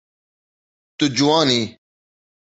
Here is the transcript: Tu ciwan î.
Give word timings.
Tu 0.97 1.05
ciwan 1.15 1.49
î. 1.59 1.59